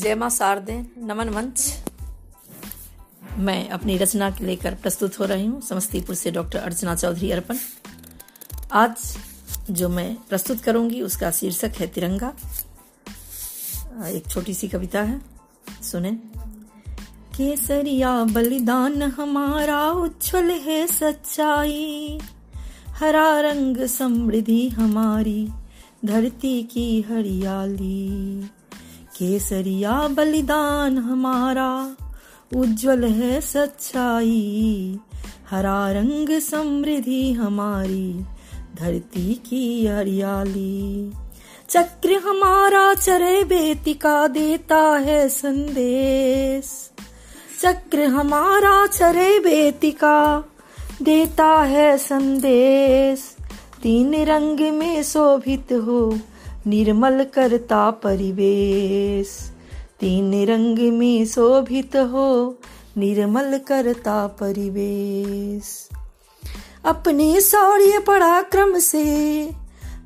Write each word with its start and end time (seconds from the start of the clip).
जय 0.00 0.14
माँ 0.14 0.30
शारदे, 0.30 0.86
नमन 0.98 1.28
मंच। 1.28 1.72
मैं 3.38 3.68
अपनी 3.68 3.96
रचना 3.96 4.30
के 4.30 4.44
लेकर 4.44 4.74
प्रस्तुत 4.74 5.18
हो 5.18 5.24
रही 5.24 5.46
हूँ, 5.46 5.60
समस्तीपुर 5.60 6.14
से 6.14 6.30
डॉक्टर 6.30 6.58
अर्चना 6.58 6.94
चौधरी 6.94 7.30
अर्पण। 7.30 7.56
आज 8.72 9.18
जो 9.70 9.88
मैं 9.88 10.14
प्रस्तुत 10.28 10.60
करूँगी, 10.60 11.02
उसका 11.02 11.30
शीर्षक 11.30 11.72
है 11.78 11.86
तिरंगा। 11.86 12.32
एक 14.08 14.28
छोटी 14.30 14.54
सी 14.54 14.68
कविता 14.68 15.02
है, 15.02 15.20
सुने। 15.82 16.12
केसरिया 17.36 18.24
बलिदान 18.24 19.02
हमारा 19.02 19.90
उज्जवल 19.90 20.50
है 20.50 20.86
सच्चाई। 20.86 22.20
हरा 22.88 23.40
रंग 23.40 23.86
समृद्धि 23.86 24.68
हमारी, 24.68 25.48
धरती 26.04 26.62
की 26.62 27.02
हरियाली। 27.02 28.50
केसरिया 29.20 30.08
बलिदान 30.08 30.98
हमारा। 30.98 31.96
उज्जवल 32.56 33.04
है 33.04 33.40
सच्चाई। 33.40 34.98
हरा 35.50 35.92
रंग 35.92 36.40
समृद्धि 36.40 37.32
हमारी। 37.32 38.24
धरती 38.76 39.34
की 39.34 39.86
हरियाली। 39.86 41.12
चक्र 41.70 42.12
हमारा 42.12 42.94
चरे 42.94 43.44
बेतिका 43.44 44.26
देता 44.26 44.82
है 44.82 45.28
संदेश। 45.28 46.90
चक्र 47.62 48.04
हमारा 48.04 48.86
चरे 48.86 49.38
बेतिका 49.38 50.44
देता 51.02 51.62
है 51.62 51.98
संदेश। 51.98 53.36
तीन 53.82 54.24
रंग 54.24 54.60
में 54.60 55.02
शोभित 55.02 55.72
हो 55.72 56.18
निर्मल 56.66 57.26
करता 57.34 57.90
परिवेश। 57.90 59.52
तीन 60.00 60.46
रंग 60.46 60.78
में 60.78 61.26
शोभित 61.26 61.96
हो, 61.96 62.58
निर्मल 62.96 63.60
करता 63.66 64.26
परिवेश। 64.26 65.88
अपने 66.84 67.40
शौर्य 67.40 67.98
पराक्रम 67.98 68.78
से, 68.78 69.50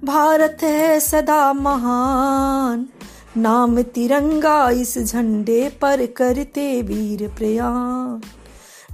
भारत 0.04 0.58
है 0.62 1.00
सदा 1.00 1.52
महान। 1.52 2.88
नाम 3.36 3.82
तिरंगा 3.82 4.70
इस 4.70 4.98
झंडे 4.98 5.72
पर 5.82 6.06
करते 6.06 6.82
वीर 6.82 7.28
प्रयाण। 7.28 8.20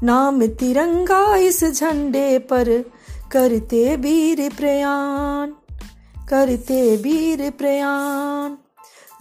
नाम 0.06 0.46
तिरंगा 0.46 1.36
इस 1.36 1.64
झंडे 1.64 2.38
पर 2.38 2.84
करते 3.32 3.96
वीर 3.96 4.52
प्रयाण। 4.58 5.52
करते 6.30 6.96
वीर 6.96 7.50
प्रयाण। 7.50 8.54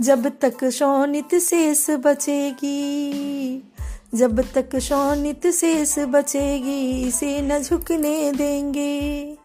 जब 0.02 0.31
तक 0.41 0.69
शोनित 0.69 1.35
शेष 1.35 1.89
बचेगी, 1.89 2.93
जब 4.15 4.45
तक 4.53 4.79
शोनित 4.79 5.47
शेष 5.47 5.99
बचेगी, 5.99 7.07
इसे 7.07 7.41
न 7.41 7.59
झुकने 7.63 8.31
देंगे। 8.31 9.37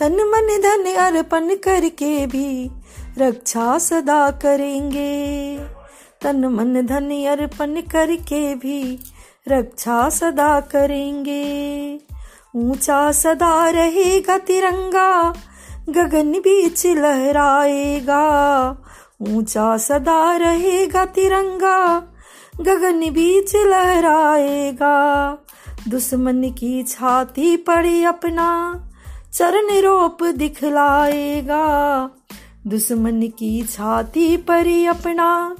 तन 0.00 0.12
मन 0.12 0.60
धन 0.62 0.94
अर्पण 0.94 1.54
करके 1.54 2.26
भी 2.26 2.70
रक्षा 3.18 3.78
सदा 3.78 4.30
करेंगे। 4.30 5.58
तन 6.22 6.44
मन 6.44 6.86
धन 6.86 7.26
अर्पण 7.26 7.80
करके 7.80 8.54
भी 8.54 8.98
रक्षा 9.48 10.10
सदा 10.10 10.60
करेंगे। 10.60 12.00
ऊँचा 12.56 13.12
सदा 13.12 13.70
रहेगा 13.70 14.38
तिरंगा 14.38 15.34
गगन 15.88 16.32
बीच 16.32 16.86
लहराएगा। 16.86 18.22
ऊँचा 19.22 19.76
सदा 19.76 20.36
रहेगा 20.36 21.04
तिरंगा। 21.04 21.98
गगन 22.60 23.10
बीच 23.10 23.56
लहराएगा। 23.56 24.94
दुश्मन 25.88 26.42
की 26.50 26.82
छाती 26.82 27.56
पर 27.56 28.04
अपना, 28.04 28.80
चरण 29.32 29.80
रोप 29.80 30.24
दिखलाएगा। 30.24 31.64
दुश्मन 32.66 33.22
की 33.22 33.62
छाती 33.62 34.36
पर 34.36 34.88
अपना, 34.88 35.56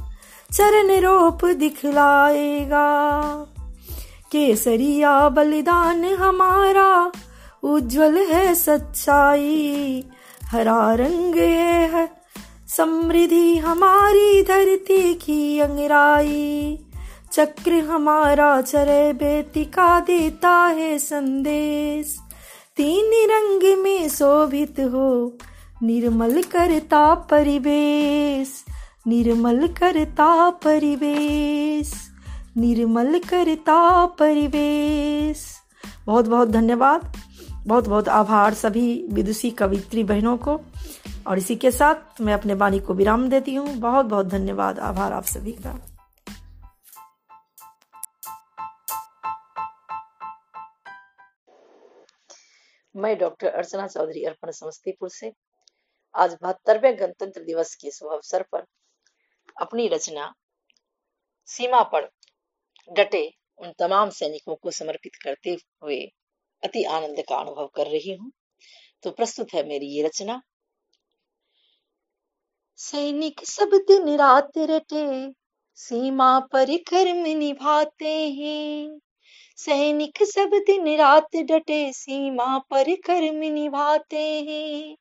चरण 0.53 1.00
रोप 1.00 1.44
दिखलाएगा। 1.44 3.10
केसरिया 4.32 5.28
बलिदान 5.28 6.04
हमारा, 6.04 7.12
उज्जवल 7.62 8.16
है 8.16 8.54
सच्चाई। 8.54 10.04
हरा 10.54 10.94
रंग 10.94 11.34
है 11.34 12.10
समृद्धि 12.69 13.56
हमारी 13.56 14.42
धरती 14.42 15.15
की 15.15 15.59
अंगराई। 15.60 16.78
चक्र 17.32 17.72
हमारा 17.72 18.60
चरे 18.60 19.12
बेतिका 19.12 20.00
देता 20.00 20.50
है 20.50 20.98
संदेश। 20.98 22.16
तीन 22.76 23.31
रंग 23.31 23.78
में 23.78 24.09
शोभित 24.09 24.81
हो, 24.81 25.38
निर्मल 25.82 26.42
करता 26.42 27.15
परिवेश। 27.15 28.65
निर्मल 29.06 29.66
करता 29.66 30.50
परिवेश। 30.50 31.94
निर्मल 32.56 33.19
करता 33.19 34.06
परिवेश। 34.06 35.56
बहुत 36.06 36.28
बहुत 36.28 36.48
धन्यवाद। 36.48 37.12
बहुत 37.66 37.88
बहुत 37.88 38.08
आभार 38.08 38.54
सभी 38.54 39.06
विदुषी 39.12 39.50
कवित्री 39.50 40.04
बहनों 40.04 40.36
को। 40.36 40.60
और 41.26 41.38
इसी 41.38 41.56
के 41.56 41.70
साथ 41.70 42.20
मैं 42.20 42.34
अपने 42.34 42.54
वाणी 42.54 42.80
को 42.80 42.94
विराम 42.94 43.28
देती 43.28 43.54
हूँ। 43.54 43.76
बहुत 43.76 44.06
बहुत 44.06 44.26
धन्यवाद। 44.26 44.78
आभार 44.78 45.12
आप 45.12 45.25
सभी 45.25 45.52
का। 45.52 45.72
मैं 52.94 53.19
डॉक्टर 53.19 53.48
अर्चना 53.48 53.86
चौधरी 53.86 54.24
अर्पण 54.24 54.50
समस्तीपुर 54.50 55.08
से 55.08 55.32
आज 56.14 56.36
बहत्तरवे 56.42 56.92
गणतंत्र 56.92 57.42
दिवस 57.44 57.74
के 57.74 57.91
शुभ 57.91 58.12
अवसर 58.12 58.42
पर 58.42 58.64
अपनी 59.60 59.88
रचना 59.88 60.32
सीमा 61.48 61.82
पर 61.82 62.08
डटे 62.88 63.24
उन 63.58 63.72
तमाम 63.78 64.10
सैनिकों 64.10 64.54
को 64.54 64.70
समर्पित 64.70 65.14
करते 65.14 65.56
हुए 65.82 66.12
अति 66.64 66.84
आनंद 66.84 67.20
का 67.28 67.36
अनुभव 67.36 67.66
कर 67.66 67.86
रही 67.86 68.14
हूँ। 68.14 68.32
तो 69.02 69.10
प्रस्तुत 69.10 69.54
है 69.54 69.69
मेरी 69.69 69.86
ये 69.86 70.02
रचना। 70.02 70.41
सैनिक 72.76 73.41
सब 73.44 73.70
दिन 73.88 74.16
रात 74.16 74.52
रटे, 74.58 75.32
सीमा 75.74 76.41
पर 76.41 76.76
कर्म 76.76 77.26
निभाते 77.38 78.14
हैं। 78.30 78.98
सैनिक 79.56 80.22
सब 80.22 80.50
दिन 80.66 80.97
रात 80.97 81.36
डटे, 81.36 81.92
सीमा 81.92 82.58
पर 82.58 82.94
कर्म 83.06 83.53
निभाते 83.53 84.22
हैं। 84.42 84.97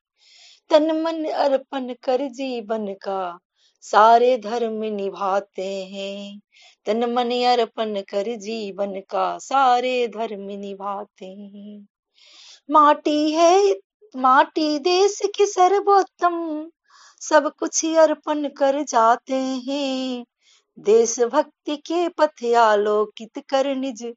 तन 0.69 1.01
मन 1.01 1.25
अर्पण 1.25 1.93
कर 1.93 2.27
जीवन 2.27 2.93
का, 2.93 3.39
सारे 3.81 4.37
धर्म 4.37 4.83
निभाते 4.83 5.85
हैं। 5.85 6.39
तन 6.85 7.13
मन 7.13 7.31
अर्पण 7.31 8.01
कर 8.01 8.35
जीवन 8.35 8.99
का 8.99 9.37
सारे 9.37 10.07
धर्म 10.07 10.41
निभाते 10.41 11.25
हैं। 11.25 11.87
माटी 12.71 13.31
है, 13.31 13.75
माटी 14.15 14.79
देश 14.79 15.21
की 15.37 15.45
सर्वोत्तम, 15.45 16.69
सब 17.21 17.51
कुछ 17.59 17.85
अर्पण 17.85 18.49
कर 18.49 18.83
जाते 18.83 19.33
हैं। 19.33 20.25
देशभक्ति 20.79 21.75
के 21.75 22.09
पथ 22.09 22.53
आलोकित 22.57 23.43
कर 23.49 23.75
निज 23.75 24.13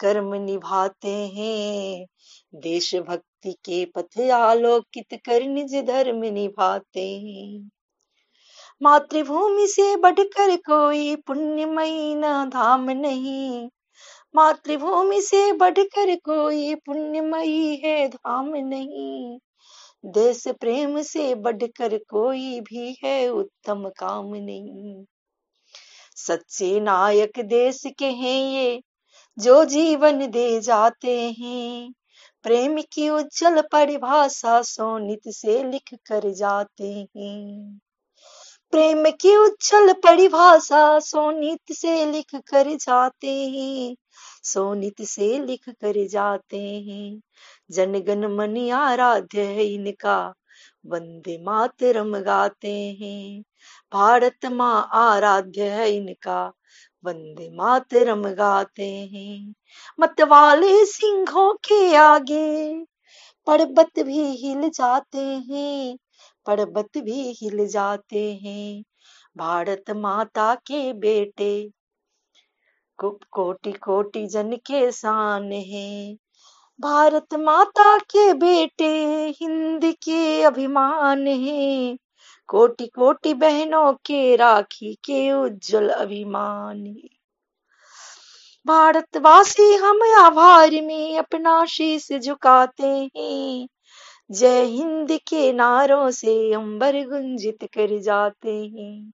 कर्म 0.00 0.34
निभाते 0.34 1.08
हैं। 1.08 2.06
देशभक्ति 2.54 3.52
के 3.52 3.84
पथ 3.84 4.20
आलोकित 4.20 5.06
कर 5.14 5.42
निज 5.42 5.74
धर्म 5.74 6.24
निभाते 6.24 7.08
हैं। 7.18 7.70
मातृभूमि 8.82 9.66
से 9.66 9.96
बढ़कर 9.96 10.56
कोई 10.56 11.16
पुण्यमयी 11.16 12.14
न 12.14 12.50
धाम 12.50 12.90
नहीं। 12.90 13.68
मातृभूमि 14.34 15.20
से 15.22 15.52
बढ़कर 15.52 16.16
कोई 16.16 16.74
पुण्यमयी 16.74 17.76
है 17.76 18.08
धाम 18.08 18.48
नहीं। 18.56 19.38
देश 20.06 20.48
प्रेम 20.48 21.02
से 21.02 21.34
बढ़कर 21.34 21.98
कोई 21.98 22.60
भी 22.60 22.98
है 23.04 23.28
उत्तम 23.28 23.88
काम 23.88 24.34
नहीं। 24.34 25.04
सच्चे 26.16 26.80
नायक 26.80 27.32
देश 27.38 27.82
के 27.98 28.06
हैं 28.06 28.50
ये, 28.52 28.82
जो 29.38 29.64
जीवन 29.64 30.30
दे 30.30 30.60
जाते 30.60 31.30
हैं। 31.30 31.92
प्रेम 32.42 32.80
की 32.92 33.08
उज्जवल 33.10 33.62
परिभाषा 33.72 34.62
सोनित 34.62 35.20
से 35.28 35.64
लिख 35.64 35.94
कर 35.94 36.30
जाते 36.30 37.08
हैं। 37.16 37.80
प्रेम 38.72 39.04
की 39.10 39.36
उच्छल 39.36 39.92
परिभाषा 39.92 40.98
सोनित 40.98 41.72
से 41.72 42.06
लिख 42.06 42.34
कर 42.34 42.74
जाते 42.76 43.28
हैं। 43.28 43.96
सोनित 44.44 45.02
से 45.02 45.38
लिख 45.46 45.68
कर 45.68 46.06
जाते 46.08 46.58
हैं। 46.58 47.20
जनगण 47.70 48.36
मन 48.36 48.70
आराध्य 48.70 49.42
है 49.42 49.64
इनका। 49.64 50.34
वंदे 50.86 51.38
मातरम 51.44 52.18
गाते 52.18 52.72
हैं। 53.00 53.42
भारत 53.92 54.46
माँ 54.46 54.88
आराध्य 54.92 55.62
है 55.70 55.90
इनका। 55.90 56.52
वंदे 57.04 57.50
मातरम 57.56 58.22
गाते 58.22 58.86
हैं। 58.86 59.54
मतवाले 60.00 60.86
सिंहों 60.86 61.54
के 61.54 61.94
आगे, 61.96 62.74
पर्वत 63.46 64.00
भी 64.00 64.22
हिल 64.36 64.68
जाते 64.68 65.18
हैं। 65.18 65.96
पर्वत 66.50 66.98
भी 66.98 67.32
हिल 67.42 67.66
जाते 67.66 68.34
हैं। 68.34 68.82
भारत 69.36 69.90
माता 69.90 70.54
के 70.54 70.92
बेटे 70.92 71.70
कोटि 72.98 73.72
कोटि 73.72 74.26
जन 74.26 74.52
के 74.56 74.92
शान 74.92 75.52
है। 75.52 76.14
भारत 76.80 77.34
माता 77.34 77.98
के 77.98 78.34
बेटे 78.34 78.88
हिंद 79.28 79.84
के 79.84 80.42
अभिमान 80.42 81.26
है। 81.26 81.98
कोटि 82.48 82.86
कोटि 82.86 83.34
बहनों 83.34 83.92
के 83.92 84.36
राखी 84.36 84.94
के 84.94 85.32
उज्जवल 85.32 85.88
अभिमान 85.88 86.86
है। 86.86 87.20
भारतवासी 88.66 89.74
हम 89.74 90.00
आभार 90.20 90.70
में 90.70 91.18
अपना 91.18 91.64
शीश 91.64 92.12
झुकाते 92.12 93.10
हैं। 93.16 93.68
जय 94.30 94.64
हिंद 94.64 95.12
के 95.12 95.52
नारों 95.52 96.10
से 96.10 96.54
अंबर 96.54 96.92
गुंजित 96.92 97.58
कर 97.64 97.98
जाते 97.98 98.66
हैं। 98.66 99.12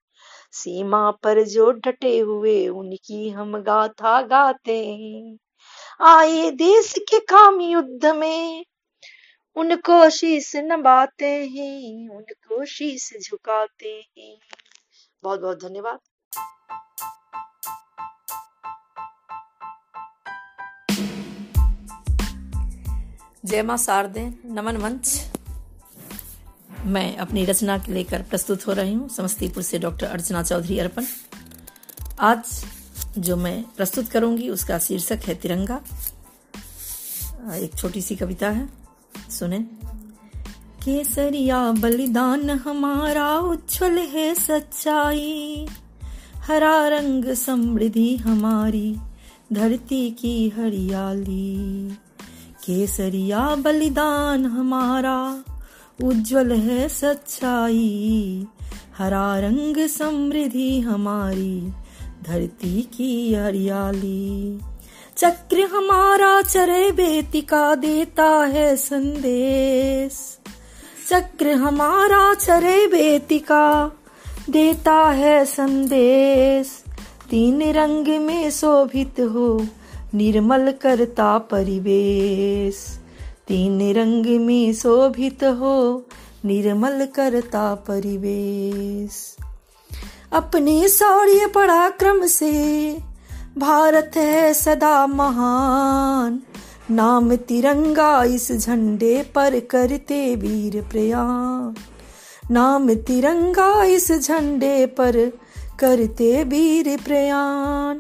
सीमा 0.53 1.11
पर 1.11 1.43
जो 1.43 1.71
डटे 1.71 2.19
हुए, 2.19 2.69
उनकी 2.69 3.29
हम 3.29 3.59
गाथा 3.59 4.23
गाते 4.23 4.87
हैं। 4.87 5.39
आए 6.01 6.51
देश 6.51 6.95
के 6.99 7.21
काम 7.21 7.61
युद्ध 7.61 8.07
में, 8.07 8.65
उनको 9.57 10.11
शीश 10.11 10.53
नबाते 10.57 11.47
हैं, 11.47 12.09
उनको 12.09 12.65
शीश 12.65 13.11
झुकाते 13.23 14.09
हैं। 14.19 14.39
बहुत 15.23 15.41
बहुत 15.41 15.65
धन्यवाद। 15.65 15.99
जय 23.47 23.63
माँ 23.63 23.77
शारदे 23.77 24.35
नमन 24.45 24.77
मंच। 24.77 25.31
मैं 26.85 27.17
अपनी 27.17 27.45
रचना 27.45 27.79
के 27.79 27.93
लेकर 27.93 28.23
प्रस्तुत 28.23 28.67
हो 28.67 28.73
रही 28.73 28.93
हूँ 28.93 29.09
समस्तीपुर 29.09 29.63
से 29.63 29.79
डॉक्टर 29.79 30.07
अर्चना 30.07 30.43
चौधरी 30.43 30.79
अर्पण। 30.79 31.05
आज 32.21 32.65
जो 33.19 33.37
मैं 33.37 33.63
प्रस्तुत 33.77 34.09
करूँगी, 34.09 34.49
उसका 34.49 34.79
शीर्षक 34.79 35.21
है 35.27 35.35
तिरंगा। 35.35 35.81
एक 37.55 37.77
छोटी 37.79 38.03
सी 38.03 38.17
कविता 38.17 38.51
है, 38.51 38.69
सुने। 39.31 39.59
केसरिया 40.85 41.73
बलिदान 41.73 42.51
हमारा 42.51 43.39
उज्जवल 43.39 43.99
है 43.99 44.35
सच्चाई। 44.35 45.67
हरा 46.37 46.89
रंग 46.89 47.35
समृद्धि 47.35 48.17
हमारी, 48.17 48.97
धरती 49.53 50.11
की 50.11 50.49
हरियाली। 50.49 51.97
केसरिया 52.67 53.57
बलिदान 53.57 54.47
हमारा, 54.47 55.45
उज्जवल 56.05 56.53
है 56.53 56.89
सच्चाई। 56.89 58.47
हरा 58.99 59.39
रंग 59.39 59.87
समृद्धि 59.87 60.81
हमारी, 60.81 61.73
धरती 62.23 62.83
की 62.83 63.35
हरियाली। 63.35 64.61
चक्र 65.17 65.61
हमारा 65.61 66.43
चरे 66.43 66.93
बेतिका 66.93 67.75
देता 67.75 68.25
है 68.25 68.77
संदेश। 68.77 70.39
चक्र 71.09 71.53
हमारा 71.53 72.35
चरे 72.35 72.87
बेतिका 72.87 73.93
देता 74.51 75.11
है 75.11 75.45
संदेश। 75.45 76.85
तीन 77.31 77.63
रंग 77.63 78.21
में 78.21 78.51
शोभित 78.51 79.21
हो 79.21 79.67
निर्मल 80.17 80.75
करता 80.83 81.39
परिवेश। 81.39 82.99
तीन 83.49 83.95
रंग 83.95 84.27
में 84.27 84.75
शोभित 84.75 85.45
हो, 85.45 86.07
निर्मल 86.45 87.09
करता 87.15 87.75
परिवेश। 87.75 89.37
अपने 90.33 90.89
शौर्य 90.89 91.47
पराक्रम 91.47 92.27
से, 92.27 92.97
भारत 93.59 94.11
है 94.17 94.55
सदा 94.55 95.07
महान। 95.07 96.43
नाम 96.91 97.37
तिरंगा 97.37 98.25
इस 98.25 98.53
झंडे 98.53 99.23
पर 99.35 99.61
करते 99.61 100.37
वीर 100.37 100.83
प्रयाण। 100.83 101.75
नाम 102.51 102.95
तिरंगा 102.95 103.85
इस 103.85 104.13
झंडे 104.13 104.87
पर 104.87 105.33
करते 105.81 106.45
वीर 106.45 107.01
प्रयाण। 107.05 107.99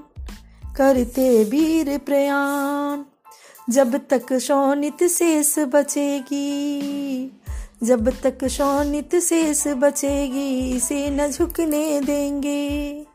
करते 0.76 1.44
वीर 1.44 1.98
प्रयाण। 1.98 3.02
जब 3.72 4.00
तक 4.08 4.38
शोनित 4.38 5.04
शेष 5.04 5.58
बचेगी, 5.58 6.42
जब 7.82 8.22
तक 8.22 8.48
शोनित 8.48 9.16
शेष 9.16 9.66
बचेगी, 9.66 10.76
इसे 10.76 11.10
न 11.10 11.30
झुकने 11.30 12.00
देंगे। 12.00 13.06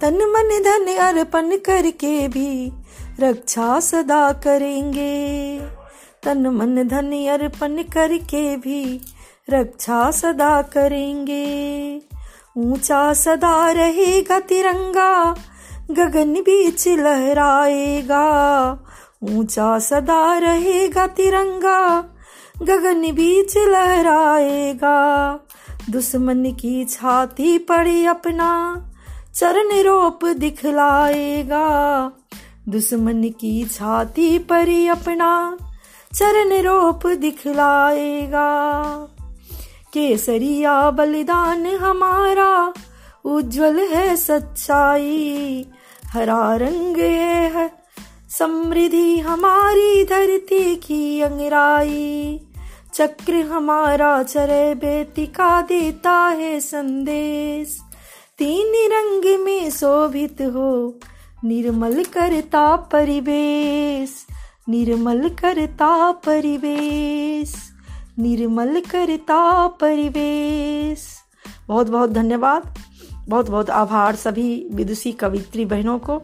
तन 0.00 0.14
मन 0.14 0.62
धन 0.64 0.96
अर्पण 0.96 1.56
करके 1.56 2.28
भी 2.28 2.72
रक्षा 3.20 3.80
सदा 3.80 4.32
करेंगे। 4.32 5.58
तन 6.22 6.46
मन 6.46 6.88
धन 6.88 7.12
अर्पण 7.28 7.82
करके 7.82 8.56
भी 8.56 9.00
रक्षा 9.50 10.10
सदा 10.10 10.62
करेंगे। 10.62 12.00
ऊँचा 12.56 13.14
सदा 13.14 13.70
रहेगा 13.70 14.40
तिरंगा 14.40 15.34
गगन 15.90 16.34
बीच 16.34 16.88
लहराएगा। 16.88 18.20
ऊँचा 19.22 19.78
सदा 19.78 20.38
रहेगा 20.38 21.06
तिरंगा। 21.06 22.04
गगन 22.62 23.12
बीच 23.12 23.56
लहराएगा। 23.56 25.38
दुश्मन 25.90 26.44
की 26.52 26.84
छाती 26.84 27.58
पर 27.58 28.06
अपना, 28.06 28.80
चरण 29.34 29.82
रोप 29.82 30.24
दिखलाएगा। 30.24 31.66
दुश्मन 32.68 33.22
की 33.22 33.64
छाती 33.64 34.38
पर 34.38 34.88
अपना, 34.88 35.56
चरण 36.14 36.62
रोप 36.62 37.06
दिखलाएगा। 37.06 38.82
केसरिया 39.92 40.90
बलिदान 40.90 41.66
हमारा, 41.66 42.72
उज्जवल 43.24 43.78
है 43.78 44.16
सच्चाई। 44.16 45.66
हरा 46.14 46.56
रंग 46.56 46.96
है 46.96 47.54
हर 47.54 47.70
समृद्धि 48.38 49.18
हमारी 49.18 50.04
धरती 50.04 50.76
की 50.76 51.20
अंगराई। 51.20 52.40
चक्र 52.94 53.34
हमारा 53.34 54.22
चरे 54.22 54.74
बेतिका 54.74 55.62
देता 55.62 56.12
है 56.12 56.60
संदेश। 56.60 57.78
तीन 58.38 58.72
रंग 58.92 59.44
में 59.44 59.70
शोभित 59.70 60.36
हो, 60.40 61.00
निर्मल 61.44 62.04
करता 62.04 62.76
परिवेश। 62.76 64.26
निर्मल 64.68 65.28
करता 65.28 66.12
परिवेश, 66.12 67.54
निर्मल 68.18 68.80
करता 68.80 69.68
परिवेश। 69.68 71.06
बहुत 71.68 71.86
बहुत 71.86 72.10
धन्यवाद। 72.10 72.74
बहुत 73.28 73.50
बहुत 73.50 73.70
आभार 73.70 74.16
सभी 74.16 74.68
विदुषी 74.72 75.12
कवित्री 75.12 75.64
बहनों 75.64 75.98
को। 75.98 76.22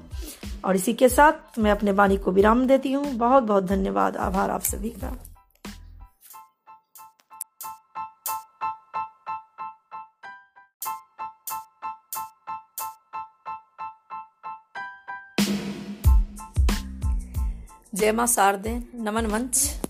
और 0.65 0.77
इसी 0.77 0.93
के 0.93 1.09
साथ 1.09 1.59
मैं 1.59 1.71
अपने 1.71 1.93
वाणी 1.93 2.17
को 2.17 2.33
विराम 2.33 2.67
देती 2.67 2.93
हूँ। 2.93 3.15
बहुत 3.15 3.43
बहुत 3.43 3.65
धन्यवाद। 3.65 4.17
आभार 4.17 4.51
आप 4.51 4.63
सभी 4.63 4.91
का। 4.91 5.17
जय 17.95 18.13
माँ 18.13 18.27
शारदे। 18.27 18.83
नमन 18.95 19.27
मंच। 19.27 19.81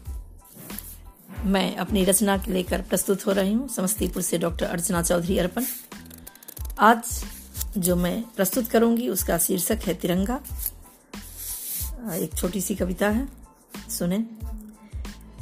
मैं 1.44 1.76
अपनी 1.76 2.04
रचना 2.04 2.36
के 2.38 2.52
लेकर 2.52 2.82
प्रस्तुत 2.82 3.26
हो 3.26 3.32
रही 3.32 3.52
हूँ। 3.52 3.68
समस्तीपुर 3.68 4.22
से 4.22 4.38
डॉक्टर 4.38 4.66
अर्चना 4.66 5.02
चौधरी 5.02 5.38
अर्पण। 5.38 5.64
आज 6.80 7.24
जो 7.78 7.96
मैं 7.96 8.24
प्रस्तुत 8.36 8.68
करूँगी, 8.68 9.08
उसका 9.08 9.38
शीर्षक 9.38 9.78
है 9.84 9.94
तिरंगा। 9.94 10.40
एक 12.14 12.30
छोटी 12.36 12.60
सी 12.60 12.74
कविता 12.74 13.08
है। 13.08 13.28
सुने। 13.90 14.18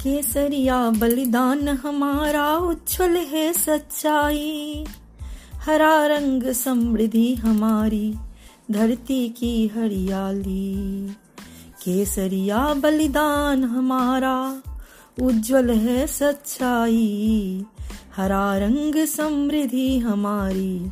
केसरिया 0.03 0.89
बलिदान 0.89 1.67
हमारा 1.67 2.57
उज्जवल 2.57 3.17
है 3.17 3.53
सच्चाई। 3.53 4.85
हरा 5.55 6.05
रंग 6.05 6.51
समृद्धि 6.51 7.35
हमारी, 7.35 8.15
धरती 8.71 9.29
की 9.29 9.67
हरियाली। 9.67 11.09
केसरिया 11.83 12.73
बलिदान 12.73 13.63
हमारा 13.63 14.61
उज्जवल 15.21 15.69
है 15.69 16.07
सच्चाई। 16.07 17.65
हरा 18.15 18.57
रंग 18.57 19.05
समृद्धि 19.05 19.99
हमारी 19.99 20.91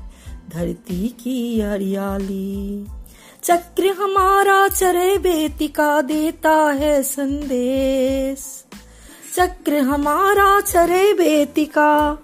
धरती 0.49 1.07
की 1.07 1.61
हरियाली 1.61 2.85
चक्र 3.43 3.87
हमारा 3.87 4.67
चरे 4.67 5.17
बेतिका 5.17 6.01
देता 6.01 6.51
है 6.51 7.03
संदेश। 7.03 8.63
चक्र 9.35 9.77
हमारा 9.77 10.61
चरे 10.61 11.13
बेतिका 11.13 12.19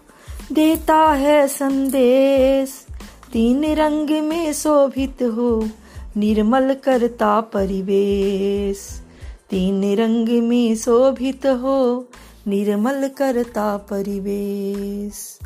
देता 0.52 1.14
है 1.14 1.48
संदेश। 1.48 2.86
तीन 3.34 3.76
रंग 3.76 4.10
में 4.10 4.54
शोभित 4.54 5.24
हो 5.24 5.70
निर्मल 6.18 6.76
करता 6.84 7.42
परिवेश। 7.42 9.02
तीन 9.50 9.96
रंग 9.96 10.30
में 10.30 10.76
शोभित 10.76 11.46
हो 11.46 12.08
निर्मल 12.48 13.08
करता 13.18 13.78
परिवेश। 13.78 15.40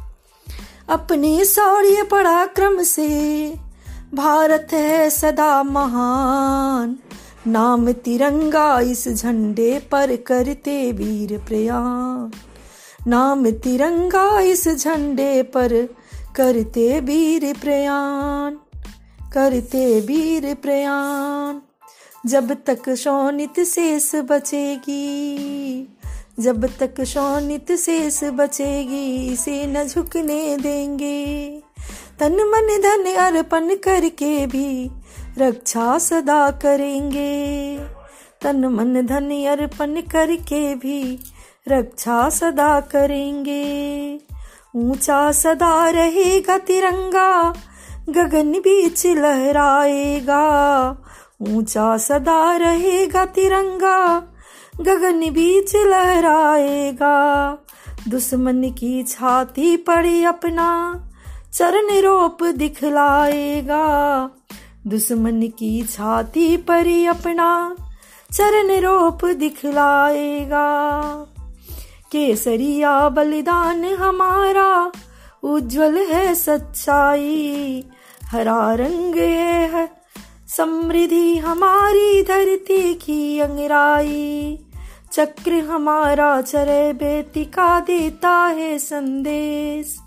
अपने 0.89 1.45
शौर्य 1.45 2.03
पराक्रम 2.03 2.83
से। 2.83 3.53
भारत 4.13 4.67
है 4.71 5.09
सदा 5.09 5.63
महान। 5.63 6.97
नाम 7.47 7.91
तिरंगा 7.91 8.79
इस 8.79 9.07
झंडे 9.07 9.79
पर 9.91 10.15
करते 10.15 10.91
वीर 10.91 11.37
प्रयाण। 11.47 12.31
नाम 13.09 13.49
तिरंगा 13.49 14.39
इस 14.39 14.67
झंडे 14.67 15.43
पर 15.43 15.87
करते 16.35 16.99
वीर 16.99 17.55
प्रयाण। 17.61 18.55
करते 19.33 20.01
वीर 20.01 20.55
प्रयाण। 20.55 21.55
जब 22.29 22.57
तक 22.65 22.95
शोनित 22.95 23.59
शेष 23.59 24.15
बचेगी 24.15 25.17
जब 26.39 26.65
तक 26.79 27.03
शोनित 27.03 27.71
शेष 27.71 28.23
बचेगी, 28.23 29.33
इसे 29.33 29.65
न 29.65 29.83
झुकने 29.87 30.57
देंगे। 30.57 31.59
तन 32.19 32.33
मन 32.33 32.67
धन 32.81 33.15
अर्पण 33.15 33.75
करके 33.75 34.45
भी 34.45 34.91
रक्षा 35.37 35.97
सदा 35.97 36.51
करेंगे। 36.51 37.77
तन 38.41 38.65
मन 38.65 39.05
धन 39.05 39.45
अर्पण 39.45 40.01
करके 40.01 40.75
भी 40.75 41.19
रक्षा 41.67 42.29
सदा 42.29 42.79
करेंगे। 42.79 44.19
ऊँचा 44.75 45.31
सदा 45.31 45.89
रहेगा 45.89 46.57
तिरंगा, 46.57 47.53
गगन 48.09 48.51
बीच 48.51 49.05
लहराएगा। 49.05 50.45
ऊँचा 51.41 51.97
सदा 51.97 52.55
रहेगा 52.57 53.25
तिरंगा 53.25 54.33
गगन 54.81 55.19
बीच 55.19 55.75
लहराएगा 55.75 57.15
दुश्मन 58.07 58.63
की 58.63 59.03
छाती 59.03 59.77
पर 59.77 60.25
अपना 60.25 60.67
चरण 61.53 62.01
रोप 62.01 62.43
दिखलाएगा। 62.43 63.85
दुश्मन 64.87 65.41
की 65.41 65.81
छाती 65.83 66.57
पर 66.57 67.07
अपना 67.09 67.75
चरण 68.33 68.67
रोप 68.81 69.25
दिखलाएगा। 69.25 70.67
केसरिया 72.11 73.09
बलिदान 73.09 73.85
हमारा 73.85 74.91
उज्जवल 75.43 75.97
है 75.97 76.35
सच्चाई। 76.35 77.83
हरा 78.23 78.73
रंग 78.73 79.15
है, 79.15 79.89
समृद्धि 80.47 81.37
हमारी 81.37 82.23
धरती 82.23 82.93
की 82.93 83.39
अंगराई। 83.39 84.59
चक्र 85.11 85.53
हमारा 85.53 86.41
चरे 86.41 86.93
बेतिका 86.93 87.79
देता 87.79 88.29
है 88.29 88.77
संदेश। 88.79 89.97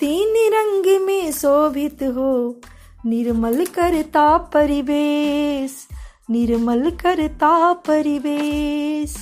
तीन 0.00 0.34
रंग 0.54 1.06
में 1.06 1.32
शोभित 1.32 2.02
हो, 2.02 2.60
निर्मल 3.06 3.66
करता 3.66 4.38
परिवेश। 4.38 5.88
निर्मल 6.30 6.90
करता 6.90 7.72
परिवेश, 7.72 9.16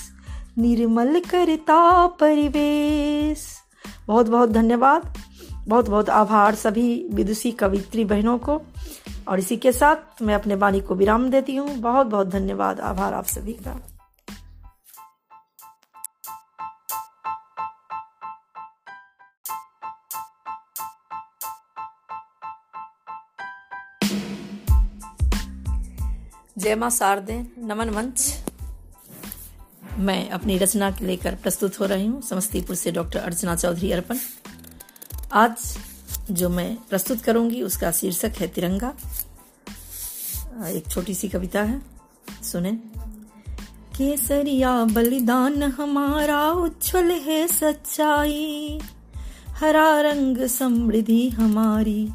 निर्मल 0.58 1.20
करता 1.20 2.06
परिवेश। 2.06 3.46
बहुत 4.06 4.26
बहुत 4.26 4.50
धन्यवाद। 4.50 5.14
बहुत 5.68 5.88
बहुत 5.88 6.10
आभार 6.10 6.54
सभी 6.54 7.08
विदुषी 7.12 7.52
कवित्री 7.52 8.04
बहनों 8.04 8.38
को। 8.38 8.62
और 9.28 9.38
इसी 9.38 9.56
के 9.56 9.72
साथ 9.72 10.22
मैं 10.22 10.34
अपने 10.34 10.54
वाणी 10.54 10.80
को 10.80 10.94
विराम 10.94 11.30
देती 11.30 11.56
हूँ। 11.56 11.76
बहुत 11.76 12.06
बहुत 12.06 12.28
धन्यवाद। 12.28 12.80
आभार 12.80 13.14
आप 13.14 13.26
सभी 13.26 13.52
का। 13.52 13.97
जय 26.58 26.74
माँ 26.74 26.90
शारदे 26.90 27.46
नमन 27.58 27.90
मंच 27.90 28.44
मैं 29.98 30.30
अपनी 30.30 30.58
रचना 30.58 30.90
के 30.90 31.04
लेकर 31.04 31.34
प्रस्तुत 31.34 31.80
हो 31.80 31.86
रही 31.86 32.06
हूँ, 32.06 32.22
समस्तीपुर 32.22 32.76
से 32.76 32.92
डॉक्टर 32.92 33.18
अर्चना 33.18 33.56
चौधरी 33.56 33.92
अर्पण। 33.92 34.18
आज 35.32 35.78
जो 36.30 36.48
मैं 36.48 36.76
प्रस्तुत 36.90 37.20
करूँगी, 37.20 37.62
उसका 37.62 37.90
शीर्षक 37.92 38.32
है 38.38 38.46
तिरंगा। 38.48 38.92
एक 40.68 40.88
छोटी 40.90 41.14
सी 41.14 41.28
कविता 41.28 41.62
है, 41.62 41.82
सुने। 42.42 42.72
केसरिया 43.96 44.84
बलिदान 44.84 45.62
हमारा 45.62 46.50
उच्छल 46.50 47.10
है 47.10 47.46
सच्चाई। 47.46 48.80
हरा 49.50 50.00
रंग 50.00 50.46
समृद्धि 50.46 51.28
हमारी, 51.28 52.08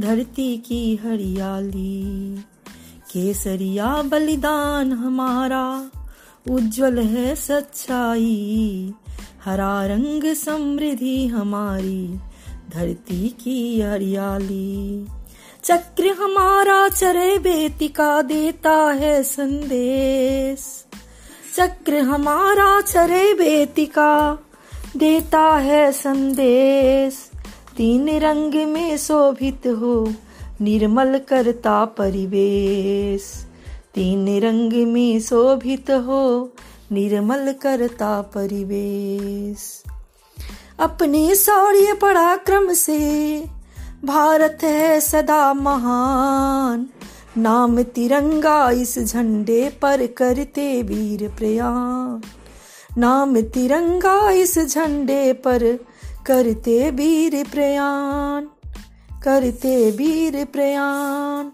धरती 0.00 0.56
की 0.58 0.96
हरियाली। 0.96 2.44
केसरिया 3.12 4.02
बलिदान 4.02 4.92
हमारा, 4.92 5.90
उज्जवल 6.50 6.98
है 6.98 7.36
सच्चाई। 7.36 8.94
हरा 9.44 9.86
रंग 9.86 10.34
समृद्धि 10.34 11.26
हमारी, 11.26 12.18
धरती 12.70 13.28
की 13.28 13.80
हरियाली। 13.80 15.06
चक्र 15.64 16.06
हमारा 16.06 16.88
चरे 16.88 17.38
बेतिका 17.38 18.22
देता 18.22 18.72
है 18.72 19.22
संदेश। 19.22 20.84
चक्र 21.56 21.98
हमारा 21.98 22.80
चरे 22.80 23.34
बेतिका 23.34 24.38
देता 24.96 25.56
है 25.56 25.92
संदेश। 25.92 27.30
तीन 27.76 28.18
रंग 28.18 28.54
में 28.54 28.96
शोभित 28.96 29.66
हो 29.66 30.12
निर्मल 30.62 31.20
करता 31.28 31.84
परिवेश। 31.84 33.46
तीन 33.94 34.40
रंग 34.40 34.72
में 34.72 35.20
शोभित 35.20 35.90
हो, 35.90 36.52
निर्मल 36.92 37.54
करता 37.62 38.22
परिवेश। 38.22 39.82
अपने 40.80 41.34
शौर्य 41.34 41.94
पराक्रम 41.94 42.72
से, 42.72 43.44
भारत 44.04 44.58
है 44.62 45.00
सदा 45.00 45.54
महान। 45.54 46.88
नाम 47.38 47.82
तिरंगा 47.82 48.70
इस 48.70 48.98
झंडे 48.98 49.78
पर 49.82 50.06
करते 50.06 50.82
वीर 50.82 51.28
प्रयाण। 51.28 52.20
नाम 53.00 53.40
तिरंगा 53.40 54.30
इस 54.30 54.58
झंडे 54.58 55.32
पर 55.32 55.78
करते 56.26 56.90
वीर 56.90 57.46
प्रयाण। 57.52 58.46
करते 59.24 59.90
वीर 59.90 60.44
प्रयाण। 60.44 61.50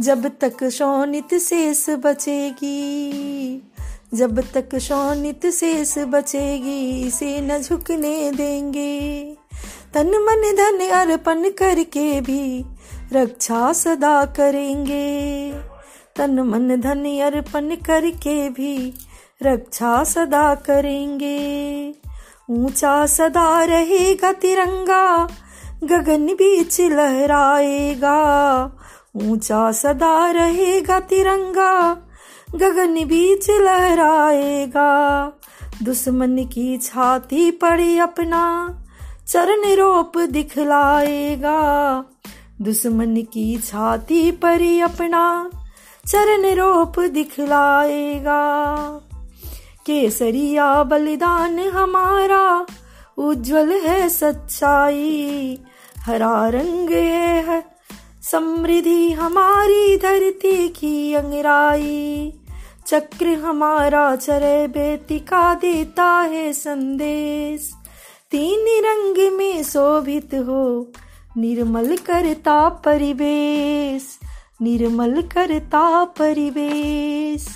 जब 0.00 0.38
तक 0.40 0.64
शोनित 0.64 1.34
शेष 1.34 1.90
बचेगी, 1.90 2.92
जब 4.14 4.44
तक 4.54 4.78
शोनित 4.78 5.46
शेष 5.46 5.98
बचेगी, 5.98 7.06
इसे 7.06 7.40
न 7.40 7.62
झुकने 7.62 8.30
देंगे। 8.30 9.36
तन 9.94 10.06
मन 10.06 10.54
धन 10.56 10.88
अर्पण 10.88 11.50
करके 11.50 12.20
भी 12.20 12.64
रक्षा 13.12 13.72
सदा 13.72 14.24
करेंगे। 14.24 15.52
तन 16.16 16.40
मन 16.40 16.80
धन 16.80 17.04
अर्पण 17.20 17.74
करके 17.74 18.50
भी 18.50 18.94
रक्षा 19.42 20.04
सदा 20.04 20.54
करेंगे। 20.54 21.94
ऊँचा 22.50 23.06
सदा 23.06 23.64
रहेगा 23.64 24.32
तिरंगा 24.32 25.28
गगन 25.84 26.26
बीच 26.26 26.80
लहराएगा। 26.80 28.16
ऊँचा 29.16 29.72
सदा 29.72 30.30
रहेगा 30.30 31.00
तिरंगा। 31.00 31.96
गगन 32.54 32.94
बीच 33.04 33.50
लहराएगा। 33.50 35.32
दुश्मन 35.82 36.36
की 36.44 36.78
छाती 36.78 37.50
पर 37.50 37.98
अपना, 37.98 38.76
चरण 39.28 39.74
रोप 39.74 40.18
दिखलाएगा। 40.18 41.60
दुश्मन 42.62 43.16
की 43.16 43.58
छाती 43.58 44.32
पर 44.32 44.82
अपना, 44.82 45.50
चरण 46.06 46.54
रोप 46.54 47.00
दिखलाएगा। 47.00 48.86
केसरिया 49.86 50.82
बलिदान 50.82 51.58
हमारा 51.58 52.66
उज्जवल 53.18 53.70
है 53.72 54.08
सच्चाई, 54.08 55.58
हरा 55.98 56.48
रंग 56.48 56.90
है 56.90 57.64
समृद्धि। 58.22 59.12
हमारी 59.12 59.96
धरती 59.96 60.68
की 60.68 61.14
अंगराई, 61.14 62.32
चक्र 62.86 63.26
हमारा 63.26 64.16
चरे 64.16 64.68
बेटी 64.68 65.18
का 65.18 65.54
देता 65.54 66.04
है 66.04 66.52
संदेश। 66.52 67.72
तीन 68.30 68.66
रंग 68.84 69.32
में 69.32 69.62
शोभित 69.62 70.34
हो, 70.34 70.92
निर्मल 71.36 71.96
करता 71.96 72.68
परिवेश, 72.68 74.18
निर्मल 74.62 75.22
करता 75.22 76.04
परिवेश, 76.04 77.48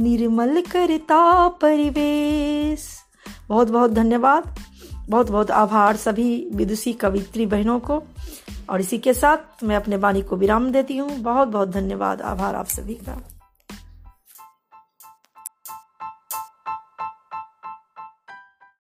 निर्मल 0.00 0.62
करता 0.72 1.48
परिवेश। 1.48 2.86
बहुत 3.48 3.70
बहुत 3.70 3.90
धन्यवाद। 3.90 4.54
बहुत 5.08 5.30
बहुत 5.30 5.50
आभार 5.50 5.96
सभी 5.96 6.50
विदुषी 6.54 6.92
कवित्री 6.92 7.46
बहनों 7.46 7.80
को। 7.80 8.02
और 8.70 8.80
इसी 8.80 8.98
के 8.98 9.14
साथ 9.14 9.64
मैं 9.64 9.76
अपने 9.76 9.96
वाणी 9.96 10.22
को 10.22 10.36
विराम 10.36 10.70
देती 10.72 10.96
हूँ। 10.96 11.18
बहुत 11.18 11.48
बहुत 11.48 11.68
धन्यवाद। 11.68 12.20
आभार 12.20 12.54
आप 12.54 12.66
सभी 12.66 12.94
का। 12.94 13.33